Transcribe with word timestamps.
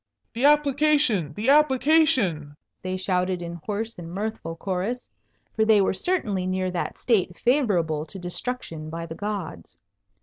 "The 0.33 0.45
application! 0.45 1.31
the 1.35 1.49
application!" 1.51 2.57
they 2.81 2.97
shouted 2.97 3.43
in 3.43 3.61
hoarse 3.63 3.99
and 3.99 4.11
mirthful 4.11 4.55
chorus, 4.55 5.11
for 5.55 5.63
they 5.63 5.79
were 5.79 5.93
certainly 5.93 6.47
near 6.47 6.71
that 6.71 6.97
state 6.97 7.37
favourable 7.37 8.07
to 8.07 8.17
destruction 8.17 8.89
by 8.89 9.05
the 9.05 9.13
gods. 9.13 9.77